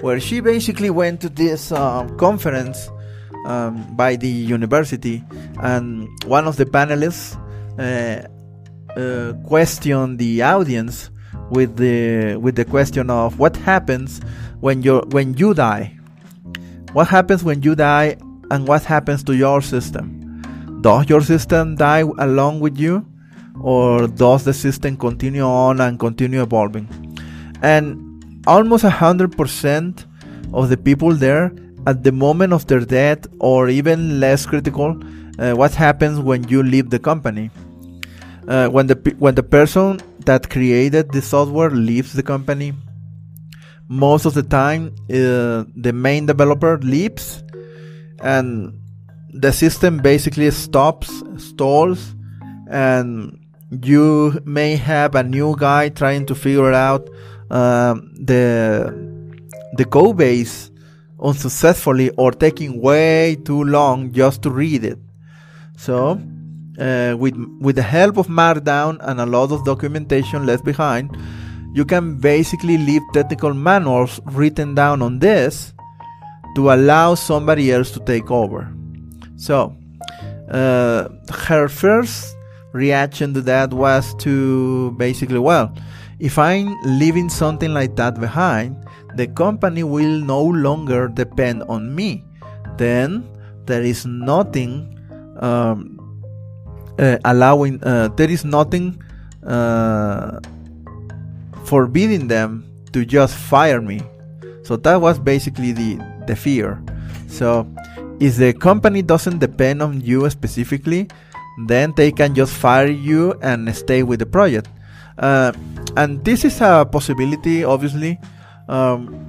where 0.00 0.20
she 0.20 0.40
basically 0.40 0.90
went 0.90 1.20
to 1.20 1.28
this 1.28 1.72
uh, 1.72 2.06
conference 2.18 2.90
um, 3.46 3.96
by 3.96 4.16
the 4.16 4.28
university 4.28 5.24
and 5.62 6.08
one 6.26 6.46
of 6.46 6.56
the 6.56 6.64
panelists 6.64 7.34
uh, 7.78 8.26
uh, 8.98 9.32
questioned 9.46 10.18
the 10.18 10.42
audience 10.42 11.10
with 11.50 11.76
the 11.76 12.36
with 12.36 12.56
the 12.56 12.64
question 12.64 13.10
of 13.10 13.38
what 13.38 13.56
happens 13.56 14.20
when 14.60 14.82
you 14.82 15.00
when 15.10 15.34
you 15.34 15.54
die. 15.54 15.96
What 16.92 17.08
happens 17.08 17.44
when 17.44 17.62
you 17.62 17.74
die 17.74 18.16
and 18.50 18.66
what 18.66 18.84
happens 18.84 19.22
to 19.24 19.36
your 19.36 19.60
system? 19.60 20.40
Does 20.80 21.08
your 21.08 21.20
system 21.20 21.76
die 21.76 22.04
along 22.18 22.60
with 22.60 22.78
you 22.78 23.06
or 23.72 24.06
does 24.06 24.44
the 24.44 24.54
system 24.54 24.96
continue 24.96 25.42
on 25.42 25.80
and 25.80 25.98
continue 25.98 26.40
evolving? 26.40 26.86
And 27.62 28.42
almost 28.46 28.84
a 28.84 28.90
hundred 28.90 29.36
percent 29.36 30.06
of 30.52 30.68
the 30.68 30.76
people 30.76 31.14
there 31.14 31.52
at 31.86 32.04
the 32.04 32.12
moment 32.12 32.52
of 32.52 32.66
their 32.68 32.80
death, 32.80 33.26
or 33.40 33.68
even 33.68 34.20
less 34.20 34.46
critical, 34.46 35.00
uh, 35.38 35.52
what 35.52 35.74
happens 35.74 36.18
when 36.18 36.46
you 36.48 36.62
leave 36.62 36.90
the 36.90 36.98
company? 36.98 37.50
Uh, 38.48 38.68
when 38.68 38.86
the 38.86 39.16
when 39.18 39.34
the 39.34 39.42
person 39.42 40.00
that 40.26 40.48
created 40.48 41.10
the 41.10 41.20
software 41.20 41.70
leaves 41.70 42.12
the 42.12 42.22
company, 42.22 42.72
most 43.88 44.26
of 44.26 44.34
the 44.34 44.44
time 44.44 44.94
uh, 45.10 45.64
the 45.86 45.92
main 45.92 46.26
developer 46.26 46.78
leaves, 46.78 47.42
and 48.20 48.78
the 49.32 49.52
system 49.52 49.98
basically 49.98 50.50
stops, 50.52 51.10
stalls, 51.38 52.14
and 52.70 53.36
you 53.70 54.40
may 54.44 54.76
have 54.76 55.14
a 55.14 55.22
new 55.22 55.56
guy 55.56 55.88
trying 55.88 56.26
to 56.26 56.34
figure 56.34 56.72
out 56.72 57.08
um, 57.50 58.12
the 58.14 58.92
the 59.76 59.84
code 59.84 60.16
base 60.16 60.70
unsuccessfully 61.20 62.10
or 62.10 62.30
taking 62.30 62.80
way 62.80 63.36
too 63.44 63.64
long 63.64 64.12
just 64.12 64.42
to 64.42 64.50
read 64.50 64.84
it. 64.84 64.98
So, 65.76 66.20
uh, 66.78 67.16
with 67.18 67.34
with 67.60 67.76
the 67.76 67.82
help 67.82 68.16
of 68.16 68.28
Markdown 68.28 68.98
and 69.00 69.20
a 69.20 69.26
lot 69.26 69.50
of 69.50 69.64
documentation 69.64 70.46
left 70.46 70.64
behind, 70.64 71.16
you 71.74 71.84
can 71.84 72.18
basically 72.18 72.78
leave 72.78 73.02
technical 73.12 73.52
manuals 73.52 74.20
written 74.26 74.74
down 74.74 75.02
on 75.02 75.18
this 75.18 75.74
to 76.54 76.72
allow 76.72 77.14
somebody 77.14 77.72
else 77.72 77.90
to 77.90 78.00
take 78.00 78.30
over. 78.30 78.72
So, 79.36 79.76
uh, 80.50 81.08
her 81.30 81.68
first 81.68 82.35
reaction 82.76 83.32
to 83.34 83.40
that 83.42 83.72
was 83.72 84.14
to 84.16 84.92
basically, 84.92 85.38
well, 85.38 85.74
if 86.20 86.38
I'm 86.38 86.76
leaving 86.84 87.28
something 87.28 87.72
like 87.72 87.96
that 87.96 88.20
behind, 88.20 88.76
the 89.16 89.26
company 89.26 89.82
will 89.82 90.20
no 90.20 90.42
longer 90.44 91.08
depend 91.08 91.62
on 91.64 91.94
me. 91.94 92.24
Then 92.76 93.28
there 93.64 93.82
is 93.82 94.06
nothing 94.06 94.92
um, 95.40 95.98
uh, 96.98 97.18
allowing, 97.24 97.82
uh, 97.82 98.08
there 98.16 98.30
is 98.30 98.44
nothing 98.44 99.02
uh, 99.46 100.40
forbidding 101.64 102.28
them 102.28 102.64
to 102.92 103.04
just 103.04 103.34
fire 103.34 103.80
me. 103.80 104.00
So 104.62 104.76
that 104.76 105.00
was 105.00 105.18
basically 105.18 105.72
the, 105.72 105.98
the 106.26 106.36
fear. 106.36 106.82
So 107.28 107.66
if 108.20 108.36
the 108.36 108.52
company 108.52 109.02
doesn't 109.02 109.38
depend 109.38 109.82
on 109.82 110.00
you 110.00 110.28
specifically, 110.30 111.08
then 111.66 111.92
they 111.96 112.12
can 112.12 112.34
just 112.34 112.52
fire 112.52 112.88
you 112.88 113.32
and 113.42 113.74
stay 113.74 114.02
with 114.02 114.18
the 114.18 114.26
project. 114.26 114.68
Uh, 115.18 115.52
and 115.96 116.24
this 116.24 116.44
is 116.44 116.60
a 116.60 116.86
possibility, 116.90 117.64
obviously. 117.64 118.18
Um, 118.68 119.26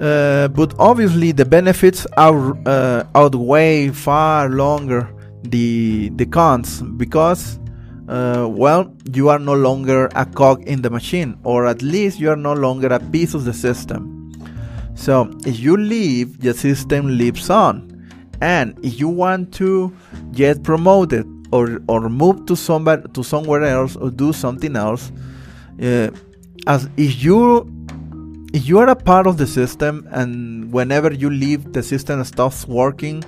uh, 0.00 0.48
but 0.48 0.74
obviously, 0.78 1.32
the 1.32 1.44
benefits 1.44 2.06
out, 2.16 2.56
uh, 2.66 3.04
outweigh 3.14 3.88
far 3.90 4.48
longer 4.48 5.08
the 5.42 6.10
the 6.10 6.26
cons 6.26 6.82
because, 6.96 7.58
uh, 8.08 8.48
well, 8.48 8.94
you 9.12 9.28
are 9.28 9.38
no 9.38 9.54
longer 9.54 10.08
a 10.14 10.24
cog 10.24 10.62
in 10.64 10.82
the 10.82 10.90
machine, 10.90 11.38
or 11.44 11.66
at 11.66 11.82
least 11.82 12.20
you 12.20 12.30
are 12.30 12.36
no 12.36 12.52
longer 12.52 12.88
a 12.88 13.00
piece 13.00 13.34
of 13.34 13.44
the 13.44 13.52
system. 13.52 14.32
So 14.94 15.30
if 15.44 15.58
you 15.58 15.76
leave, 15.76 16.40
the 16.40 16.54
system 16.54 17.18
lives 17.18 17.50
on. 17.50 17.90
And 18.40 18.78
if 18.82 18.98
you 18.98 19.08
want 19.08 19.52
to 19.54 19.94
get 20.32 20.62
promoted 20.62 21.26
or, 21.52 21.80
or 21.88 22.08
move 22.08 22.46
to 22.46 22.56
somebody 22.56 23.02
to 23.12 23.22
somewhere 23.22 23.62
else 23.62 23.96
or 23.96 24.10
do 24.10 24.32
something 24.32 24.76
else, 24.76 25.12
uh, 25.82 26.10
as 26.66 26.88
if 26.96 27.22
you 27.22 27.68
if 28.54 28.68
you 28.68 28.78
are 28.78 28.88
a 28.88 28.96
part 28.96 29.26
of 29.26 29.38
the 29.38 29.46
system 29.46 30.06
and 30.10 30.72
whenever 30.72 31.12
you 31.12 31.30
leave 31.30 31.72
the 31.72 31.82
system 31.82 32.22
stops 32.24 32.68
working 32.68 33.24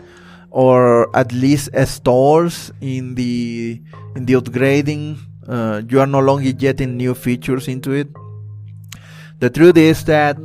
or 0.51 1.15
at 1.17 1.33
least 1.33 1.71
stores 1.87 2.71
in 2.81 3.15
the 3.15 3.81
in 4.17 4.27
the 4.27 4.35
upgrading 4.35 5.17
uh, 5.49 5.81
you 5.89 5.99
are 5.99 6.07
no 6.07 6.21
longer 6.21 6.53
getting 6.53 6.99
new 6.99 7.15
features 7.15 7.69
into 7.69 7.93
it 7.93 8.07
the 9.41 9.51
truth 9.51 9.77
is 9.77 10.05
that 10.05 10.37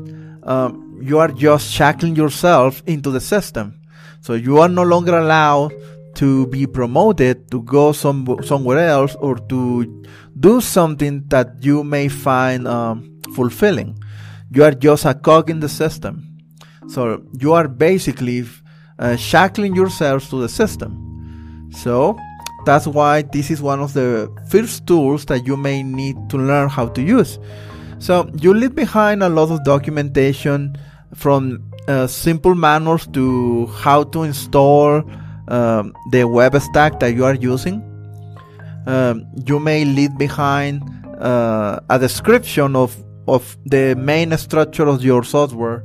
um, 0.43 0.99
you 1.01 1.19
are 1.19 1.29
just 1.29 1.71
shackling 1.71 2.15
yourself 2.15 2.83
into 2.85 3.11
the 3.11 3.21
system. 3.21 3.79
So 4.21 4.33
you 4.33 4.59
are 4.59 4.67
no 4.67 4.83
longer 4.83 5.17
allowed 5.17 5.73
to 6.15 6.47
be 6.47 6.65
promoted 6.67 7.49
to 7.51 7.61
go 7.63 7.91
some 7.91 8.25
somewhere 8.43 8.79
else 8.79 9.15
or 9.19 9.35
to 9.49 10.03
do 10.39 10.61
something 10.61 11.23
that 11.27 11.61
you 11.61 11.83
may 11.83 12.07
find 12.07 12.67
um, 12.67 13.19
fulfilling. 13.35 13.97
You 14.51 14.63
are 14.63 14.71
just 14.71 15.05
a 15.05 15.13
cog 15.13 15.49
in 15.49 15.59
the 15.59 15.69
system. 15.69 16.25
So 16.87 17.23
you 17.39 17.53
are 17.53 17.67
basically 17.67 18.45
uh, 18.97 19.15
shackling 19.15 19.75
yourselves 19.75 20.29
to 20.29 20.41
the 20.41 20.49
system. 20.49 21.69
So 21.71 22.17
that's 22.65 22.87
why 22.87 23.21
this 23.21 23.51
is 23.51 23.61
one 23.61 23.79
of 23.79 23.93
the 23.93 24.33
first 24.49 24.87
tools 24.87 25.25
that 25.25 25.45
you 25.45 25.55
may 25.55 25.83
need 25.83 26.17
to 26.29 26.37
learn 26.37 26.69
how 26.69 26.87
to 26.89 27.01
use. 27.01 27.39
So 27.99 28.29
you 28.39 28.53
leave 28.53 28.75
behind 28.75 29.23
a 29.23 29.29
lot 29.29 29.51
of 29.51 29.63
documentation 29.63 30.77
from 31.13 31.63
uh, 31.87 32.07
simple 32.07 32.55
manuals 32.55 33.07
to 33.07 33.67
how 33.67 34.03
to 34.03 34.23
install 34.23 35.03
um, 35.49 35.93
the 36.11 36.23
web 36.25 36.59
stack 36.61 36.99
that 36.99 37.13
you 37.13 37.25
are 37.25 37.35
using. 37.35 37.83
Um, 38.85 39.25
you 39.45 39.59
may 39.59 39.83
leave 39.85 40.17
behind 40.17 40.83
uh, 41.19 41.79
a 41.89 41.99
description 41.99 42.75
of, 42.75 42.95
of 43.27 43.57
the 43.65 43.95
main 43.95 44.35
structure 44.37 44.87
of 44.87 45.03
your 45.03 45.23
software, 45.23 45.83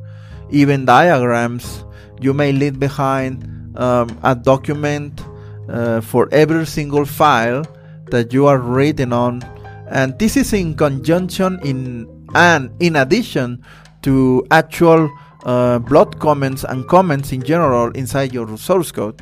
even 0.51 0.85
diagrams. 0.85 1.85
You 2.21 2.33
may 2.33 2.53
leave 2.53 2.79
behind 2.79 3.77
um, 3.77 4.17
a 4.23 4.35
document 4.35 5.23
uh, 5.69 6.01
for 6.01 6.29
every 6.31 6.67
single 6.67 7.05
file 7.05 7.65
that 8.11 8.33
you 8.33 8.47
are 8.47 8.59
reading 8.59 9.13
on, 9.13 9.43
and 9.89 10.17
this 10.19 10.37
is 10.37 10.53
in 10.53 10.75
conjunction 10.75 11.59
in 11.65 12.09
and 12.35 12.71
in 12.81 12.97
addition 12.97 13.65
to 14.03 14.47
actual 14.51 15.11
uh, 15.45 15.79
block 15.79 16.19
comments 16.19 16.65
and 16.65 16.87
comments 16.89 17.33
in 17.33 17.43
general 17.43 17.91
inside 17.93 18.33
your 18.33 18.57
source 18.57 18.91
code. 18.93 19.21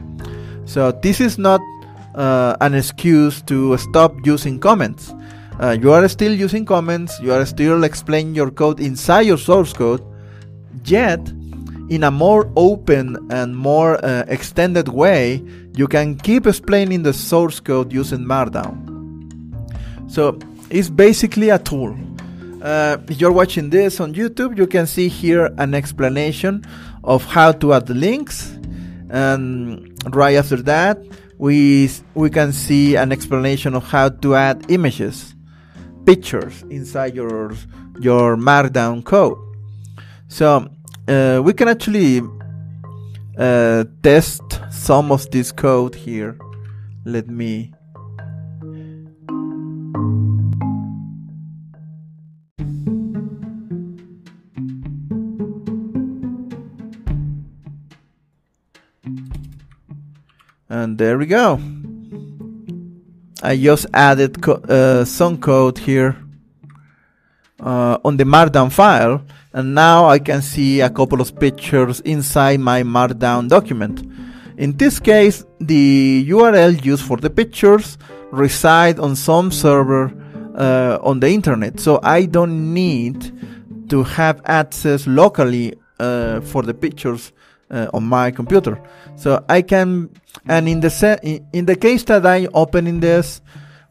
So 0.64 0.92
this 0.92 1.20
is 1.20 1.38
not 1.38 1.60
uh, 2.14 2.56
an 2.60 2.74
excuse 2.74 3.42
to 3.42 3.76
stop 3.78 4.14
using 4.24 4.58
comments. 4.58 5.12
Uh, 5.60 5.76
you 5.80 5.92
are 5.92 6.08
still 6.08 6.32
using 6.32 6.64
comments, 6.64 7.20
you 7.20 7.32
are 7.32 7.44
still 7.44 7.84
explaining 7.84 8.34
your 8.34 8.50
code 8.50 8.80
inside 8.80 9.26
your 9.26 9.38
source 9.38 9.72
code, 9.72 10.02
yet 10.84 11.20
in 11.88 12.04
a 12.04 12.10
more 12.10 12.50
open 12.56 13.18
and 13.30 13.54
more 13.56 14.02
uh, 14.04 14.24
extended 14.28 14.88
way, 14.88 15.42
you 15.76 15.86
can 15.86 16.16
keep 16.16 16.46
explaining 16.46 17.02
the 17.02 17.12
source 17.12 17.60
code 17.60 17.92
using 17.92 18.20
Markdown. 18.20 18.80
So 20.10 20.38
it's 20.70 20.88
basically 20.88 21.50
a 21.50 21.58
tool. 21.58 21.94
Uh, 22.62 22.96
if 23.08 23.20
you're 23.20 23.32
watching 23.32 23.70
this 23.70 23.98
on 23.98 24.14
YouTube, 24.14 24.56
you 24.56 24.68
can 24.68 24.86
see 24.86 25.08
here 25.08 25.50
an 25.58 25.74
explanation 25.74 26.64
of 27.02 27.24
how 27.24 27.50
to 27.50 27.72
add 27.72 27.90
links. 27.90 28.56
And 29.10 29.92
right 30.14 30.36
after 30.36 30.56
that, 30.62 31.02
we, 31.38 31.90
we 32.14 32.30
can 32.30 32.52
see 32.52 32.94
an 32.94 33.10
explanation 33.10 33.74
of 33.74 33.82
how 33.82 34.10
to 34.10 34.36
add 34.36 34.70
images, 34.70 35.34
pictures 36.06 36.62
inside 36.70 37.16
your, 37.16 37.52
your 37.98 38.36
Markdown 38.36 39.02
code. 39.02 39.38
So 40.28 40.68
uh, 41.08 41.42
we 41.44 41.52
can 41.54 41.66
actually 41.66 42.22
uh, 43.36 43.84
test 44.04 44.60
some 44.70 45.10
of 45.10 45.28
this 45.32 45.50
code 45.50 45.96
here. 45.96 46.38
Let 47.04 47.26
me 47.26 47.72
and 59.04 60.96
there 60.98 61.18
we 61.18 61.26
go. 61.26 61.60
I 63.42 63.56
just 63.56 63.86
added 63.92 64.40
co 64.40 64.52
uh, 64.52 65.04
some 65.04 65.38
code 65.38 65.78
here 65.78 66.16
uh, 67.60 67.98
on 68.04 68.16
the 68.16 68.24
markdown 68.24 68.70
file 68.70 69.24
and 69.52 69.74
now 69.74 70.06
I 70.06 70.18
can 70.18 70.40
see 70.40 70.80
a 70.80 70.88
couple 70.88 71.20
of 71.20 71.38
pictures 71.38 72.00
inside 72.00 72.60
my 72.60 72.84
markdown 72.84 73.48
document. 73.48 74.02
In 74.56 74.76
this 74.76 75.00
case 75.00 75.44
the 75.60 76.24
URL 76.28 76.84
used 76.84 77.04
for 77.04 77.16
the 77.16 77.30
pictures 77.30 77.98
reside 78.30 79.00
on 79.00 79.16
some 79.16 79.50
server 79.50 80.12
uh, 80.56 80.98
on 81.02 81.18
the 81.18 81.28
internet 81.28 81.80
so 81.80 81.98
I 82.04 82.26
don't 82.26 82.72
need 82.72 83.32
to 83.90 84.04
have 84.04 84.40
access 84.44 85.08
locally 85.08 85.74
uh, 85.98 86.40
for 86.42 86.62
the 86.62 86.74
pictures 86.74 87.32
uh, 87.72 87.88
on 87.94 88.04
my 88.04 88.30
computer. 88.30 88.80
So 89.16 89.44
I 89.48 89.62
can, 89.62 90.10
and 90.46 90.68
in 90.68 90.80
the 90.80 90.90
se- 90.90 91.42
in 91.52 91.66
the 91.66 91.76
case 91.76 92.04
that 92.04 92.26
I 92.26 92.46
opening 92.54 93.00
this 93.00 93.40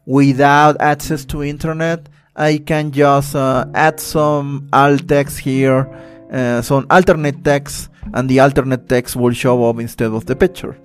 without 0.06 0.80
access 0.80 1.24
to 1.26 1.42
internet, 1.42 2.08
I 2.36 2.58
can 2.58 2.92
just 2.92 3.34
uh, 3.34 3.66
add 3.74 4.00
some 4.00 4.68
alt 4.72 5.06
text 5.06 5.38
here, 5.38 5.92
uh, 6.32 6.62
some 6.62 6.86
alternate 6.90 7.44
text, 7.44 7.90
and 8.14 8.28
the 8.28 8.40
alternate 8.40 8.88
text 8.88 9.16
will 9.16 9.34
show 9.34 9.68
up 9.68 9.78
instead 9.78 10.12
of 10.12 10.26
the 10.26 10.36
picture. 10.36 10.78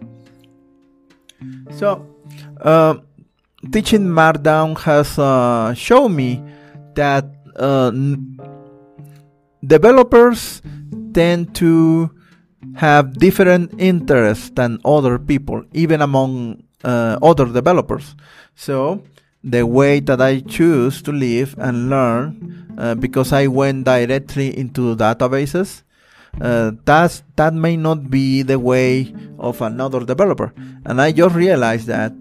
So, 1.72 2.06
uh, 2.62 2.96
teaching 3.72 4.06
Markdown 4.08 4.78
has 4.80 5.18
uh, 5.18 5.74
shown 5.74 6.16
me 6.16 6.44
that 6.96 7.26
uh, 7.56 7.92
developers 9.64 10.62
tend 11.14 11.56
to 11.56 12.12
have 12.78 13.18
different 13.18 13.74
interests 13.82 14.52
than 14.52 14.80
other 14.86 15.18
people, 15.18 15.66
even 15.74 16.02
among 16.02 16.62
uh, 16.84 17.18
other 17.24 17.46
developers. 17.46 18.16
So 18.56 19.02
the 19.44 19.66
way 19.66 20.00
that 20.02 20.22
I 20.22 20.42
choose 20.42 21.02
to 21.02 21.12
live 21.12 21.56
and 21.58 21.90
learn, 21.90 22.76
uh, 22.78 22.94
because 22.94 23.34
I 23.34 23.48
went 23.48 23.86
directly 23.86 24.56
into 24.56 24.96
databases, 24.96 25.82
uh, 26.40 26.72
that's, 26.86 27.24
that 27.36 27.56
may 27.56 27.78
not 27.78 28.12
be 28.12 28.44
the 28.44 28.60
way 28.60 29.12
of 29.40 29.62
another 29.62 30.06
developer. 30.06 30.54
And 30.86 31.02
I 31.02 31.12
just 31.12 31.34
realized 31.34 31.88
that. 31.88 32.14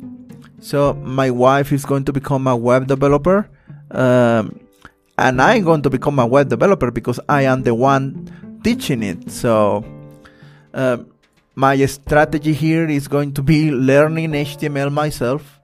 So 0.61 0.95
my 0.95 1.31
wife 1.31 1.71
is 1.71 1.85
going 1.85 2.05
to 2.05 2.15
become 2.15 2.47
a 2.47 2.57
web 2.57 2.87
developer. 2.87 3.47
Um, 3.91 4.59
and 5.19 5.41
I'm 5.43 5.65
going 5.65 5.83
to 5.83 5.91
become 5.91 6.19
a 6.19 6.27
web 6.27 6.49
developer 6.49 6.91
because 6.91 7.21
I 7.29 7.43
am 7.43 7.63
the 7.63 7.75
one 7.75 8.61
teaching 8.65 9.03
it. 9.03 9.31
So 9.31 9.85
uh, 10.77 10.99
my 11.55 11.85
strategy 11.87 12.53
here 12.53 12.89
is 12.89 13.09
going 13.09 13.33
to 13.33 13.43
be 13.43 13.71
learning 13.71 14.33
HTML 14.33 14.93
myself 14.93 15.59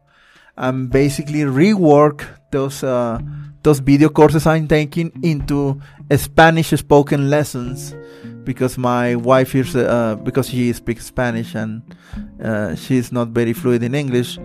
and 0.57 0.91
basically 0.91 1.41
rework 1.41 2.27
those 2.51 2.83
uh, 2.83 3.21
those 3.63 3.79
video 3.79 4.09
courses 4.09 4.47
I'm 4.47 4.67
taking 4.67 5.13
into 5.23 5.81
Spanish 6.17 6.71
spoken 6.71 7.31
lessons 7.31 7.95
because 8.45 8.79
my 8.79 9.15
wife 9.15 9.55
is 9.55 9.77
uh, 9.77 10.17
because 10.25 10.49
she 10.49 10.73
speaks 10.73 11.07
Spanish 11.07 11.55
and 11.55 11.83
uh, 12.43 12.75
she's 12.75 13.13
not 13.13 13.29
very 13.29 13.53
fluent 13.53 13.85
in 13.85 13.95
English, 13.95 14.39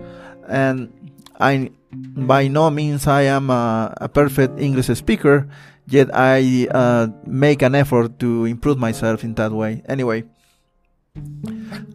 and 0.46 0.92
I 1.40 1.70
by 1.92 2.48
no 2.48 2.70
means 2.70 3.06
I 3.06 3.22
am 3.22 3.50
a, 3.50 3.94
a 4.00 4.08
perfect 4.08 4.60
English 4.60 4.86
speaker. 4.86 5.48
Yet 5.88 6.10
I 6.12 6.68
uh, 6.70 7.08
make 7.24 7.62
an 7.62 7.74
effort 7.74 8.18
to 8.20 8.44
improve 8.44 8.76
myself 8.76 9.24
in 9.24 9.32
that 9.40 9.52
way. 9.52 9.82
Anyway, 9.88 10.24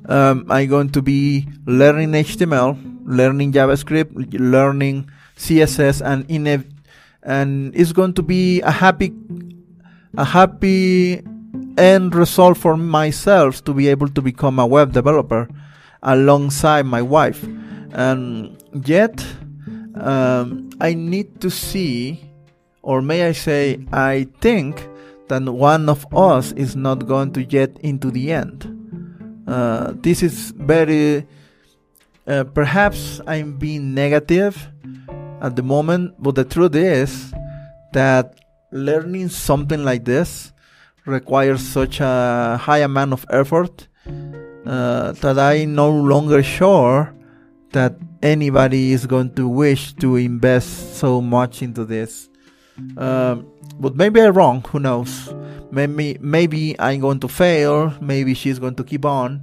um, 0.08 0.46
I'm 0.50 0.68
going 0.70 0.90
to 0.90 1.02
be 1.02 1.48
learning 1.66 2.12
HTML, 2.12 2.78
learning 3.06 3.54
JavaScript, 3.54 4.12
learning 4.40 5.10
CSS, 5.38 6.06
and 6.06 6.26
in 6.30 6.66
and 7.24 7.76
it's 7.76 7.94
going 7.94 8.14
to 8.14 8.22
be 8.22 8.62
a 8.62 8.72
happy 8.72 9.14
a 10.18 10.26
happy 10.26 11.24
end 11.78 12.14
result 12.14 12.58
for 12.58 12.78
myself 12.78 13.64
to 13.64 13.74
be 13.74 13.88
able 13.88 14.08
to 14.10 14.22
become 14.22 14.60
a 14.60 14.68
web 14.68 14.94
developer 14.94 15.48
alongside 16.04 16.86
my 16.86 17.02
wife. 17.02 17.44
And 17.94 18.62
yet, 18.86 19.26
um, 19.96 20.70
I 20.82 20.94
need 20.94 21.42
to 21.42 21.50
see, 21.50 22.30
or 22.82 23.02
may 23.02 23.28
I 23.28 23.32
say, 23.32 23.86
I 23.92 24.28
think 24.42 24.88
that 25.30 25.44
one 25.44 25.90
of 25.90 26.06
us 26.14 26.52
is 26.54 26.76
not 26.76 27.08
going 27.08 27.34
to 27.34 27.44
get 27.44 27.78
into 27.80 28.12
the 28.12 28.32
end. 28.32 28.83
Uh, 29.48 29.94
this 29.96 30.24
is 30.24 30.52
very, 30.52 31.28
uh, 32.28 32.44
perhaps 32.46 33.22
I'm 33.28 33.58
being 33.58 33.94
negative 33.94 34.70
at 35.42 35.56
the 35.56 35.64
moment, 35.64 36.16
but 36.20 36.36
the 36.36 36.46
truth 36.46 36.76
is 36.76 37.34
that 37.94 38.40
learning 38.72 39.30
something 39.30 39.84
like 39.84 40.06
this 40.06 40.54
requires 41.06 41.62
such 41.62 42.00
a 42.00 42.58
high 42.62 42.80
amount 42.80 43.14
of 43.14 43.26
effort 43.30 43.88
uh, 44.66 45.12
that 45.12 45.38
I'm 45.38 45.76
no 45.76 45.90
longer 45.90 46.42
sure 46.42 47.14
that 47.74 47.96
anybody 48.22 48.94
is 48.94 49.06
going 49.06 49.36
to 49.36 49.48
wish 49.48 49.94
to 49.96 50.16
invest 50.16 50.96
so 50.96 51.20
much 51.22 51.62
into 51.62 51.84
this. 51.84 52.30
Um, 52.98 53.48
but 53.80 53.96
maybe 53.96 54.22
I'm 54.22 54.34
wrong. 54.34 54.64
Who 54.70 54.80
knows? 54.80 55.34
Maybe 55.74 56.18
maybe 56.22 56.80
I'm 56.80 57.00
going 57.00 57.20
to 57.22 57.28
fail. 57.28 57.94
Maybe 58.00 58.36
she's 58.36 58.60
going 58.60 58.76
to 58.76 58.84
keep 58.84 59.06
on. 59.06 59.42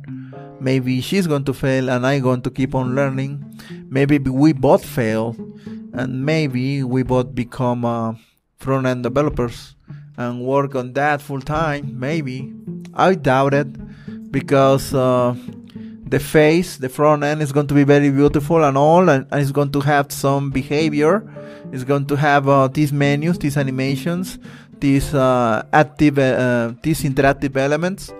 Maybe 0.60 1.00
she's 1.00 1.26
going 1.26 1.44
to 1.44 1.52
fail 1.52 1.90
and 1.90 2.06
I'm 2.06 2.22
going 2.22 2.42
to 2.42 2.50
keep 2.50 2.74
on 2.74 2.94
learning. 2.94 3.32
Maybe 3.88 4.18
we 4.18 4.52
both 4.52 4.84
fail, 4.84 5.34
and 5.92 6.24
maybe 6.24 6.84
we 6.84 7.02
both 7.02 7.34
become 7.34 7.84
uh, 7.84 8.14
front-end 8.58 9.02
developers 9.02 9.74
and 10.16 10.44
work 10.44 10.76
on 10.76 10.92
that 10.92 11.20
full 11.20 11.40
time. 11.40 11.98
Maybe 11.98 12.52
I 12.94 13.14
doubt 13.16 13.54
it 13.54 14.30
because 14.30 14.94
uh, 14.94 15.34
the 16.06 16.20
face, 16.20 16.76
the 16.76 16.88
front 16.88 17.24
end 17.24 17.42
is 17.42 17.50
going 17.50 17.66
to 17.66 17.74
be 17.74 17.82
very 17.82 18.10
beautiful 18.10 18.62
and 18.62 18.78
all, 18.78 19.08
and, 19.08 19.26
and 19.32 19.40
it's 19.40 19.50
going 19.50 19.72
to 19.72 19.80
have 19.80 20.12
some 20.12 20.50
behavior. 20.50 21.26
It's 21.72 21.84
going 21.84 22.06
to 22.06 22.16
have 22.16 22.48
uh, 22.48 22.68
these 22.68 22.92
menus, 22.92 23.38
these 23.38 23.56
animations, 23.56 24.38
these 24.80 25.14
uh, 25.14 25.64
active, 25.72 26.18
uh, 26.18 26.72
these 26.82 27.02
interactive 27.02 27.56
elements. 27.56 28.12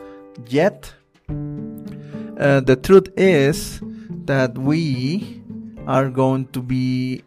Yet, 0.46 0.92
uh, 1.29 2.61
the 2.61 2.79
truth 2.83 3.09
is 3.16 3.81
that 4.25 4.57
we 4.57 5.42
are 5.87 6.09
going 6.11 6.46
to 6.49 6.62
be 6.62 7.23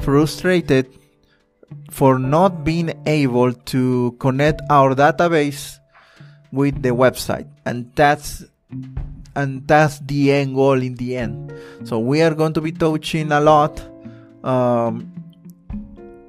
frustrated 0.00 0.86
for 1.90 2.18
not 2.18 2.64
being 2.64 2.92
able 3.06 3.52
to 3.52 4.16
connect 4.18 4.60
our 4.70 4.94
database 4.94 5.78
with 6.52 6.82
the 6.82 6.90
website 6.90 7.48
and 7.66 7.90
that's 7.94 8.44
and 9.34 9.66
that's 9.66 9.98
the 10.00 10.32
end 10.32 10.54
goal 10.54 10.80
in 10.80 10.94
the 10.94 11.16
end 11.16 11.52
so 11.84 11.98
we 11.98 12.22
are 12.22 12.34
going 12.34 12.52
to 12.52 12.60
be 12.60 12.72
touching 12.72 13.32
a 13.32 13.40
lot 13.40 13.80
um, 14.44 15.12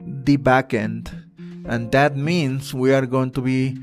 the 0.02 0.38
backend 0.38 1.19
and 1.70 1.92
that 1.92 2.18
means 2.18 2.74
we 2.74 2.94
are 2.94 3.06
going 3.06 3.32
to 3.32 3.42
be 3.42 3.78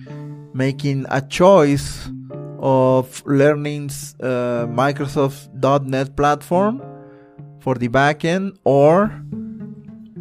making 0.53 1.07
a 1.11 1.21
choice 1.23 2.11
of 2.59 3.25
learning 3.27 3.91
uh, 4.21 4.67
Microsoft.NET 4.67 6.17
platform 6.17 6.83
for 7.61 7.77
the 7.77 7.89
backend 7.89 8.59
or 8.65 9.15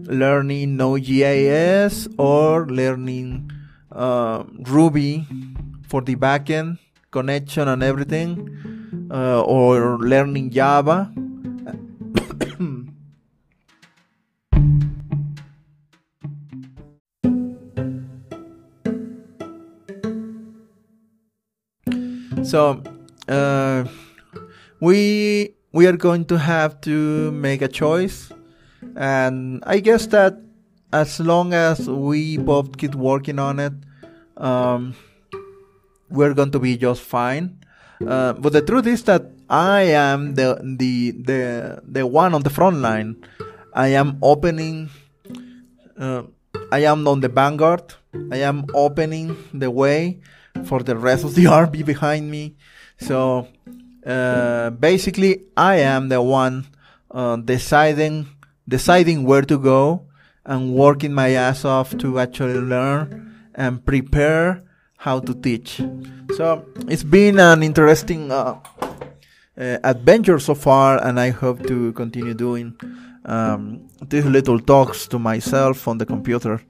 learning 0.06 0.78
Node.js 0.78 2.14
or 2.20 2.68
learning 2.68 3.50
uh, 3.92 4.44
Ruby 4.70 5.26
for 5.88 6.02
the 6.02 6.16
backend 6.16 6.78
connection 7.12 7.68
and 7.68 7.82
everything, 7.82 9.08
uh, 9.10 9.42
or 9.42 9.98
learning 10.00 10.52
Java. 10.52 11.12
So 22.56 22.80
uh, 23.28 23.84
we 24.80 25.52
we 25.76 25.88
are 25.88 26.00
going 26.00 26.24
to 26.24 26.40
have 26.40 26.80
to 26.80 27.30
make 27.36 27.62
a 27.62 27.68
choice 27.68 28.32
and 28.96 29.60
I 29.68 29.84
guess 29.84 30.08
that 30.16 30.40
as 30.94 31.20
long 31.20 31.52
as 31.52 31.90
we 31.90 32.38
both 32.38 32.78
keep 32.78 32.96
working 32.96 33.40
on 33.40 33.60
it, 33.60 33.74
um, 34.38 34.96
we're 36.10 36.34
going 36.34 36.52
to 36.52 36.60
be 36.60 36.78
just 36.78 37.02
fine. 37.02 37.60
Uh, 38.00 38.32
but 38.40 38.54
the 38.54 38.62
truth 38.62 38.88
is 38.88 39.04
that 39.04 39.28
I 39.50 39.92
am 39.92 40.36
the 40.36 40.56
the 40.64 41.12
the 41.12 41.42
the 41.84 42.08
one 42.08 42.34
on 42.34 42.44
the 42.48 42.50
front 42.50 42.80
line. 42.80 43.20
I 43.74 44.00
am 44.00 44.18
opening. 44.24 44.92
Uh, 46.00 46.24
I 46.72 46.88
am 46.88 47.06
on 47.06 47.20
the 47.20 47.28
vanguard. 47.28 48.00
I 48.32 48.48
am 48.48 48.64
opening 48.74 49.36
the 49.52 49.70
way 49.70 50.24
for 50.64 50.82
the 50.82 50.96
rest 50.96 51.24
of 51.24 51.36
the 51.36 51.48
army 51.60 51.84
behind 51.84 52.30
me. 52.32 52.56
So 53.00 53.48
uh, 54.06 54.70
basically, 54.72 55.44
I 55.58 55.78
am 55.78 56.10
the 56.10 56.22
one 56.22 56.68
uh, 57.12 57.38
deciding 57.38 58.28
deciding 58.68 59.26
where 59.26 59.44
to 59.44 59.60
go 59.60 60.08
and 60.46 60.74
working 60.74 61.14
my 61.14 61.32
ass 61.32 61.66
off 61.66 61.98
to 61.98 62.20
actually 62.20 62.60
learn 62.60 63.36
and 63.54 63.86
prepare 63.86 64.64
how 64.98 65.20
to 65.20 65.34
teach. 65.34 65.82
So 66.36 66.66
it's 66.88 67.04
been 67.04 67.40
an 67.40 67.64
interesting 67.64 68.32
uh, 68.32 68.60
uh, 69.58 69.78
adventure 69.84 70.40
so 70.40 70.56
far, 70.56 71.02
and 71.04 71.20
I 71.20 71.30
hope 71.30 71.66
to 71.68 71.94
continue 71.94 72.34
doing 72.34 72.76
um, 73.26 73.88
these 74.02 74.26
little 74.26 74.60
talks 74.60 75.08
to 75.08 75.20
myself 75.20 75.88
on 75.88 75.98
the 75.98 76.06
computer, 76.06 76.62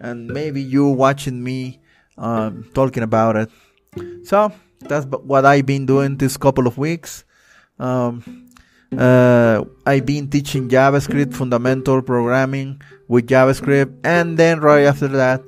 and 0.00 0.28
maybe 0.28 0.62
you 0.62 0.86
watching 0.88 1.42
me 1.42 1.81
um, 2.18 2.68
talking 2.74 3.02
about 3.02 3.36
it. 3.36 3.50
So 4.24 4.52
that's 4.80 5.06
what 5.06 5.44
I've 5.44 5.66
been 5.66 5.86
doing 5.86 6.16
this 6.16 6.36
couple 6.36 6.66
of 6.66 6.78
weeks. 6.78 7.24
Um, 7.78 8.48
uh, 8.96 9.64
I've 9.86 10.04
been 10.04 10.28
teaching 10.28 10.68
JavaScript 10.68 11.34
fundamental 11.34 12.02
programming 12.02 12.80
with 13.08 13.26
JavaScript, 13.26 13.98
and 14.04 14.36
then 14.36 14.60
right 14.60 14.84
after 14.84 15.08
that, 15.08 15.42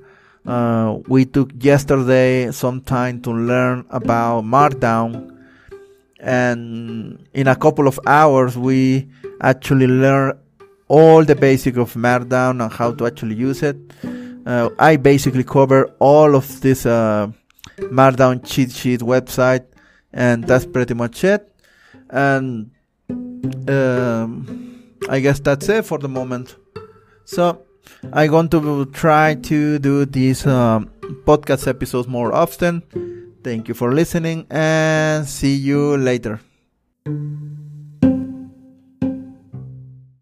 uh, 0.46 0.98
we 1.08 1.24
took 1.24 1.52
yesterday 1.58 2.50
some 2.52 2.80
time 2.80 3.20
to 3.22 3.30
learn 3.30 3.84
about 3.90 4.44
Markdown. 4.44 5.30
And 6.20 7.26
in 7.34 7.48
a 7.48 7.56
couple 7.56 7.86
of 7.86 8.00
hours, 8.06 8.56
we 8.56 9.08
actually 9.40 9.86
learned 9.86 10.38
all 10.88 11.24
the 11.24 11.34
basic 11.34 11.76
of 11.76 11.94
Markdown 11.94 12.62
and 12.62 12.72
how 12.72 12.92
to 12.92 13.06
actually 13.06 13.34
use 13.34 13.62
it. 13.62 13.76
Uh, 14.46 14.70
I 14.78 14.96
basically 14.96 15.44
cover 15.44 15.86
all 15.98 16.34
of 16.36 16.60
this 16.60 16.86
uh, 16.86 17.28
Markdown 17.78 18.46
cheat 18.46 18.70
sheet 18.72 19.00
website 19.00 19.64
and 20.12 20.44
that's 20.44 20.66
pretty 20.66 20.94
much 20.94 21.24
it. 21.24 21.50
And 22.10 22.70
um, 23.68 24.84
I 25.08 25.20
guess 25.20 25.40
that's 25.40 25.68
it 25.68 25.84
for 25.84 25.98
the 25.98 26.08
moment. 26.08 26.56
So 27.24 27.62
I'm 28.12 28.30
going 28.30 28.48
to 28.50 28.86
try 28.86 29.34
to 29.34 29.78
do 29.78 30.04
these 30.04 30.46
um, 30.46 30.90
podcast 31.24 31.66
episodes 31.66 32.08
more 32.08 32.32
often. 32.32 32.82
Thank 33.42 33.68
you 33.68 33.74
for 33.74 33.92
listening 33.92 34.46
and 34.50 35.26
see 35.26 35.54
you 35.54 35.96
later. 35.96 36.40